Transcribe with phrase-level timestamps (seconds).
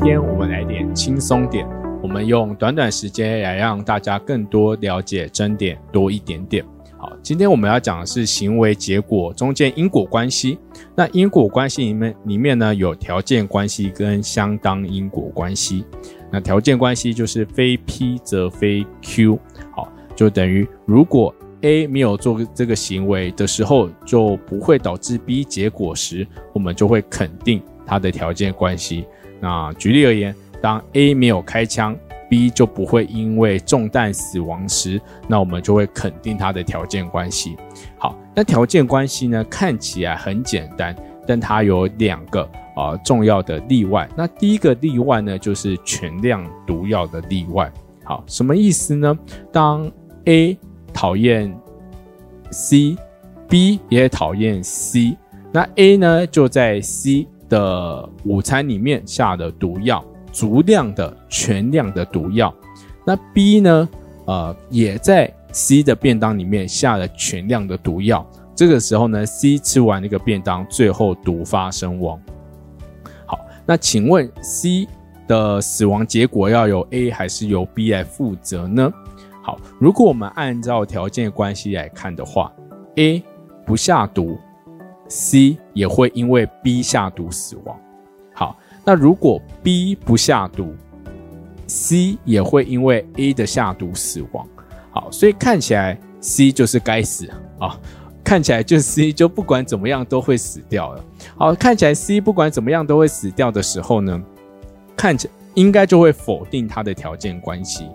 [0.00, 1.68] 今天我们来点轻松点，
[2.02, 6.64] 我们用短短时间来让大家更多了解真点多一点点。
[6.96, 10.58] 好，今天我们要讲的是行为结果中间因果关系。
[10.96, 15.84] 那因果关系里面里面呢有条件关系跟相当因果关系。
[16.32, 19.38] 那条件关系就是非 P 则非 Q。
[19.70, 19.86] 好，
[20.16, 29.04] 就等于如果 A 没有做这个行为的时候，就不会导致 B 结果时，我们就会肯定它的条件关系。
[29.40, 31.96] 那举例而言，当 A 没有开枪
[32.28, 37.56] ，B 就不会因为中弹死亡时，那我们就会肯定它的条件关系。
[37.98, 40.94] 好，那条件关系呢，看起来很简单，
[41.26, 44.08] 但它有两个啊重要的例外。
[44.16, 47.72] 那第一个例外呢，就是全量毒药的例外。
[48.04, 49.18] 好，什么意思呢？
[49.50, 49.90] 当
[50.26, 50.58] A
[50.92, 51.52] 讨厌
[52.50, 55.16] C，B 也讨厌 C，
[55.50, 57.26] 那 A 呢就在 C。
[57.50, 62.54] 的午餐里面下的毒药，足量的全量的毒药。
[63.04, 63.86] 那 B 呢？
[64.26, 68.24] 呃，也在 C 的便当里面下了全量的毒药。
[68.54, 72.20] 这个时候呢，C 吃完那个便当，最后毒发身亡。
[73.26, 74.86] 好，那请问 C
[75.26, 78.92] 的死亡结果要由 A 还是由 B 来负责呢？
[79.42, 82.52] 好，如果我们按照条件关系来看的话
[82.96, 83.24] ，A
[83.66, 84.38] 不下毒。
[85.10, 87.76] C 也会因为 B 下毒死亡。
[88.32, 90.74] 好，那如果 B 不下毒
[91.66, 94.48] ，C 也会因为 A 的下毒死亡。
[94.92, 97.78] 好，所以看起来 C 就是该死啊！
[98.22, 101.04] 看起来就 C 就不管怎么样都会死掉了。
[101.36, 104.22] 好，看起来 C 不管怎么样都会死掉的时候呢，
[104.96, 107.88] 看起来应该就会否定它的条件关系。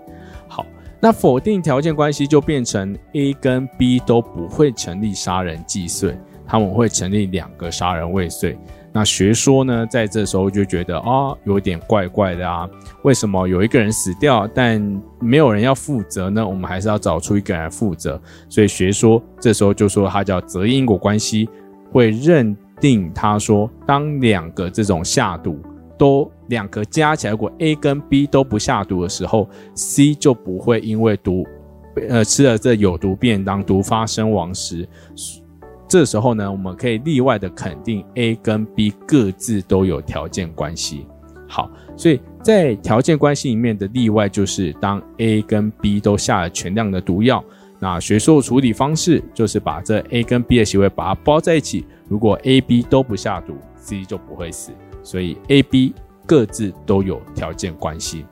[0.48, 0.66] 好，
[1.00, 6.14] 那否定条件关系就变成 A 跟 B 都不会成立杀人既遂。
[6.46, 8.56] 他们会成立两个杀人未遂，
[8.92, 12.68] 那学说呢，在这时候就觉得啊，有点怪怪的啊，
[13.02, 14.80] 为什么有一个人死掉，但
[15.20, 16.46] 没有人要负责呢？
[16.46, 21.48] 我们还是要找出一个人来负责，所以学说这时候就说它叫责因果关系，
[21.90, 25.58] 会认定他说，当两个这种下毒
[25.98, 31.44] 都两个加起来，如果 A 跟 B 都不下毒的时候，C 就不会因为毒
[32.08, 34.88] 呃吃了这有毒便当毒发身亡时。
[35.88, 41.06] 这时候呢，我们可以例外的肯定 A 跟 B 各自都有条件关系。
[41.48, 47.42] 好，所以在条件关系里面的例外就是当 A 跟 B 都下了全量的毒药，
[47.78, 51.86] 那学术处理方式就是把这 A 跟 B 的行为把它包在一起。
[52.08, 54.72] 如果 A、B 都不下毒，C 就不会死。
[55.04, 55.94] 所以 A、B
[56.26, 58.26] 各自都有条件关系。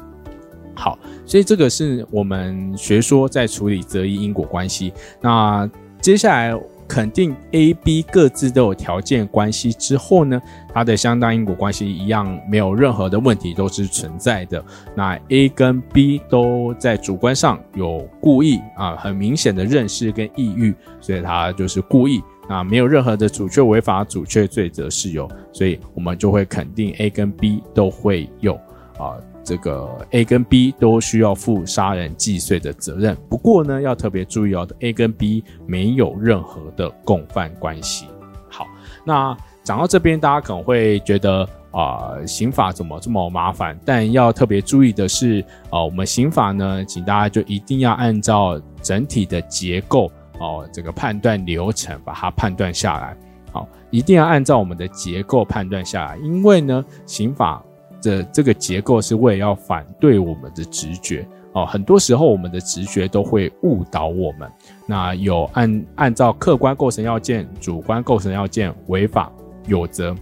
[0.75, 4.92] 好，所以这个是我们学说在处理择一因果关系。
[5.21, 6.53] 那接下来。
[6.87, 10.41] 肯定 A、B 各自都有条件关系之后呢，
[10.72, 14.65] 它的相当因果关系一样没有任何的问题，都是存在的。
[14.95, 28.55] 那 A 跟 B 都在主观上有故意啊，很明显的认识跟意欲，所以他就是故意啊，没有任何的主确违法主确罪责是有，所以我们就会肯定 A 跟 B 都会有
[28.99, 29.16] 啊。
[29.44, 38.06] 这个 A 跟 B 都需要负杀人既遂的责任，不过呢，要特别注意哦，A 跟 B 没有任何的共犯关系。
[38.49, 38.66] 好，
[39.04, 43.78] 那讲到这边，大家可能会觉得啊，刑法怎么这么麻烦？
[43.84, 53.16] 但要特别注意的是，啊，我们刑法呢，请大家就一定要按照整体的结构哦，这个判断流程把它判断下来。
[53.53, 57.62] 好，一定要按照我们的结构判断下来，因为呢，刑法。
[58.04, 64.50] 的这个结构是为了要反对我们的直觉哦，很多时候我们的直觉都会误导我们。
[64.87, 69.32] 那有按按照客观构成要件、主观构成要件，违法
[69.66, 70.15] 有责。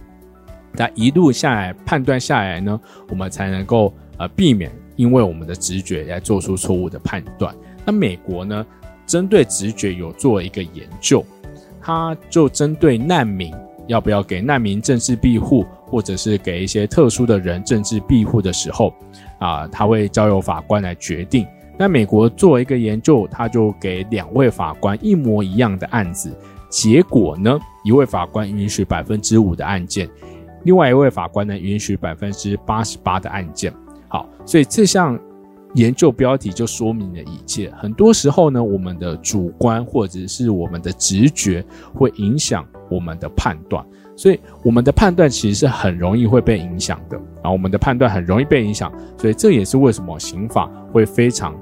[0.73, 2.79] 那一路下来判断下来呢，
[3.09, 7.53] 我们才能够呃避免因为我们的直觉来做出错误的判断。
[7.85, 8.65] 那美国呢，
[9.05, 11.23] 针对直觉有做一个研究，
[11.81, 13.53] 它就针对难民
[13.87, 15.65] 要不要给难民政治庇护。
[15.85, 18.91] 或者是给一些特殊的人政治庇护的时候，
[19.37, 21.45] 啊，他会交由法官来决定。
[21.77, 26.35] 那美国做一个研究，他就给两位法官一模一样的案子，
[26.67, 30.09] 结果呢，一位法官允许百分之五的案件，
[30.63, 33.71] 另外一位法官呢允许百分之八十八的案件。
[34.07, 35.19] 好，所以这项
[35.73, 37.71] 研究标题就说明了一切。
[37.77, 43.83] 很多时候呢，我们的主观或者是我们的直觉会影响我们的判断。
[44.15, 51.55] 所以我们的判断其实是很容易会被影响的啊，我们的判断很容易被影响，所以这也是为什么刑法会非常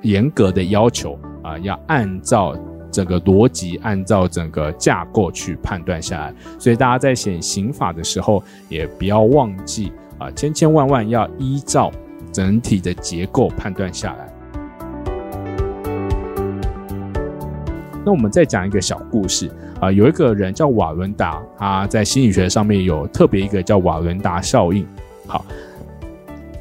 [0.00, 2.56] 严格的要求啊，要按照
[2.90, 6.34] 整个逻辑，按照整个架构去判断下来。
[6.58, 11.92] 所以大家在写刑法的时候，也不要忘记啊，千千万万要依照
[12.32, 14.28] 整体的结构判断下来。
[18.04, 24.86] 那我们再讲一个小故事啊，有一个人叫瓦伦达，他在心理学上面有特别一个叫瓦伦达效应。
[25.26, 25.44] 好，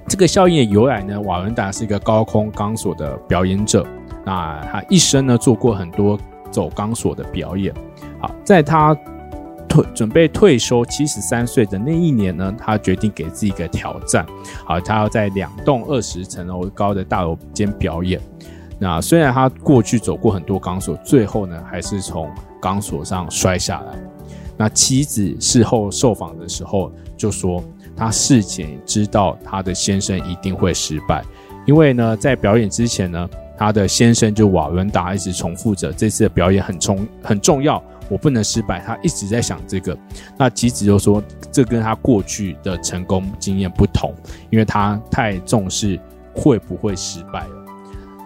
[0.05, 3.87] 这个效应的由来呢，瓦伦达是一个高空钢索的表演者，
[4.25, 6.19] 那他一生呢做过很多
[6.51, 7.73] 走钢索的表演。
[8.19, 8.93] 好，在他
[9.69, 14.25] 退准备退休七十三岁的那一年呢，他决定给自己一个挑战。
[14.65, 18.19] 好，他要在两栋二十层楼高的大楼间表演。
[18.79, 22.29] 那虽然他过去走过很多钢索，最后呢还是从
[22.61, 23.93] 钢索上摔下来。
[24.57, 27.63] 那妻子事后受访的时候就说，
[27.95, 31.23] 他事前知道他的先生一定会失败，
[31.65, 38.79] 因为呢在表演之前呢，他的先生就瓦伦达一直重复着这次的表演很重很重要，我不能失败。
[38.79, 39.97] 他一直在想这个。
[40.37, 44.13] 那妻子就说，这跟他过去的成功经验不同，
[44.49, 45.99] 因为他太重视
[46.33, 47.65] 会不会失败了，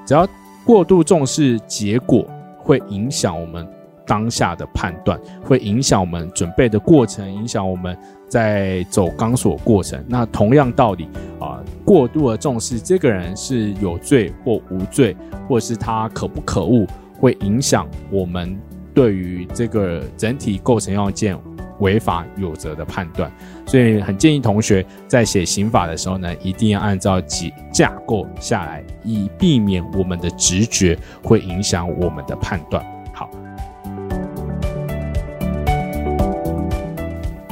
[0.05, 0.27] 只要。
[0.65, 2.25] 过度重视结果
[2.57, 3.67] 会影响我们
[4.07, 7.97] 当下的判断，会影响我们准备的过程，影响我们
[8.29, 10.01] 在走钢索过程。
[10.07, 15.17] 那同样道理啊，过度的重视这个人是有罪或无罪，
[15.49, 16.87] 或是他可不可恶，
[17.19, 18.57] 会影响我们
[18.93, 21.37] 对于这个整体构成要件。
[21.79, 23.29] 违法有责的判断，
[23.65, 32.85] 所以很建议同学在写刑法的时候呢，一定要按照几架构下来，以避免我们的直觉会影响我们的判断。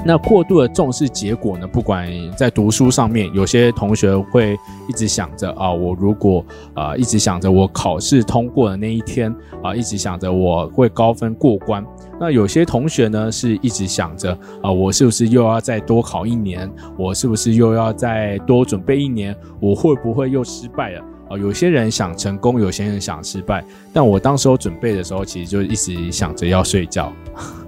[0.03, 1.67] 那过度的重视结果呢？
[1.67, 4.57] 不管在读书上面，有些同学会
[4.89, 6.43] 一直想着啊，我如果
[6.73, 9.33] 啊一直想着我考试通过的那一天
[9.63, 11.85] 啊，一直想着我会高分过关。
[12.19, 16.67] 那有些同学呢，是一直想着啊，我是不是又要再多考一年？
[16.97, 19.35] 我是不是又要再多准备一年？
[19.59, 21.01] 我会不会又失败了？
[21.29, 23.63] 啊，有些人想成功，有些人想失败。
[23.93, 27.13] 但我当时候准备的时候，其实就一直想着要睡觉。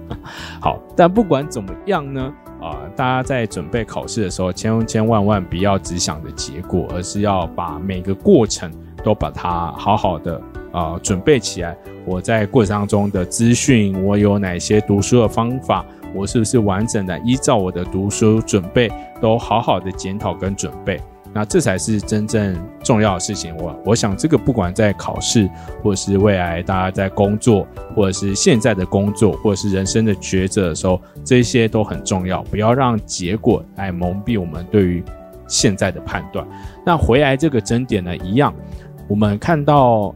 [0.60, 8.70] 好，但不管怎么样呢，啊，大家在准备考试的时候，千千万万不要只想着结果，而是要把每个过程
[9.02, 10.40] 都把它好好的
[10.72, 11.76] 啊准备起来。
[12.06, 15.84] 我在过程当中的资讯，我有哪些读书的方法，
[16.14, 21.00] 我是不是完整的依照我的读书准备，都好好的检讨跟准备。
[21.34, 23.54] 那这才是真正重要的事情。
[23.56, 25.50] 我我想，这个不管在考试，
[25.82, 32.40] 或者是未来大家在工作，或者是现在的工作，或者是人生的抉择的时候，这些都很重要。
[32.44, 35.02] 不要让结果来蒙蔽我们对于
[35.48, 36.46] 现在的判断。
[36.86, 38.54] 那回来这个真点呢，一样，
[39.08, 40.14] 我们看到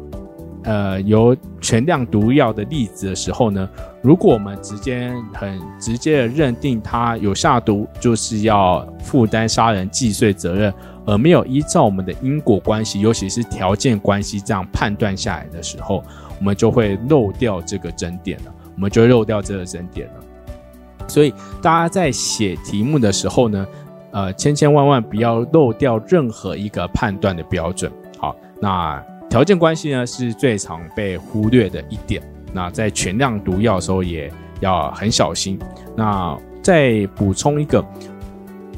[0.63, 3.69] 呃有全量毒药的例子的时候呢，
[4.01, 10.73] 如果我们直接很直接的认定他有下毒，就是要负担杀人既遂责任。
[11.05, 16.05] 而没有依照我们的因果关系，尤其是条件关系这样判断下来的时候，
[16.39, 18.55] 我们就会漏掉这个真点了。
[18.75, 20.15] 我们就漏掉这个真点了。
[21.07, 23.67] 所以大家在写题目的时候呢，
[24.11, 27.91] 呃，千千万万不要漏掉任何一个判断的标准。
[28.19, 32.23] 好，那条件关系呢是最常被忽略的一点。
[32.53, 34.31] 那在全量毒药的时候也
[34.61, 35.59] 要很小心。
[35.97, 37.85] 那再补充一个。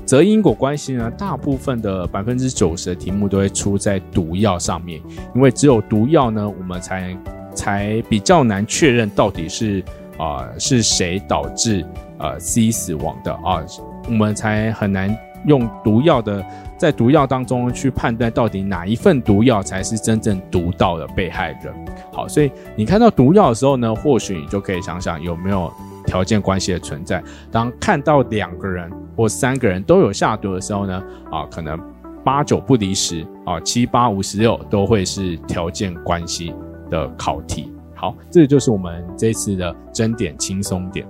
[0.06, 5.00] 则因果关系呢，大部分的百分之九十的题目都会出在毒药上面，
[5.36, 7.16] 因为只有毒药呢，我们才
[7.54, 9.80] 才比较难确认到底是
[10.18, 11.86] 啊是谁导致
[12.18, 13.64] 呃 C 死亡的啊，
[14.08, 15.16] 我们才很难
[15.46, 16.44] 用毒药的
[16.76, 21.74] 在毒药当中去判断到底哪一份毒药才是真正毒到的被害人。
[22.12, 25.72] 好，所以你看到毒药的时候呢，或许你就可以想想有没有。
[26.06, 31.78] 条件关系的存在，当看到两个人或三个人都有下毒的时候呢，啊，可能
[32.24, 36.52] 八九不离十啊，七八五十六都会是条件关系
[36.88, 37.70] 的考题。
[37.94, 41.06] 好，这就是我们这次的真点轻松点。